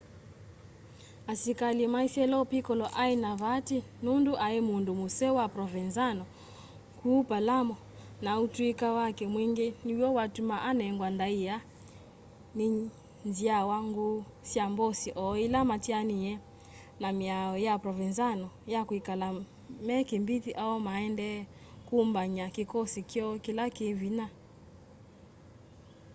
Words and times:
asikali 1.31 1.83
maisye 1.93 2.23
lo 2.31 2.39
piccolo 2.51 2.85
ai 3.03 3.13
na 3.23 3.31
vaati 3.41 3.77
nundu 4.03 4.33
ai 4.45 4.57
mundu 4.69 4.91
museo 5.01 5.33
wa 5.39 5.45
provenzano 5.55 6.23
kuu 6.99 7.21
palermo 7.29 7.75
na 8.23 8.31
utuika 8.43 8.87
wake 8.97 9.25
mwingi 9.33 9.67
niw'o 9.85 10.09
watuma 10.17 10.55
anengwa 10.69 11.07
ndaia 11.15 11.55
ni 12.57 12.65
nzyawa 13.29 13.77
nguu 13.87 14.17
sya 14.49 14.65
mbosi 14.71 15.09
o 15.23 15.25
ila 15.45 15.59
matianie 15.71 16.33
na 17.01 17.07
miao 17.19 17.53
ya 17.65 17.73
provenzano 17.83 18.47
ya 18.73 18.81
kwikala 18.87 19.27
me 19.85 19.95
kimbithi 20.09 20.51
o 20.65 20.67
maendee 20.85 21.39
kumbany'a 21.87 22.45
kikosi 22.55 22.99
kyoo 23.09 23.35
kila 23.45 23.63
ki 23.75 23.87
vinya 23.99 24.27